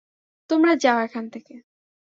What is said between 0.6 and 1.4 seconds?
যাও এখান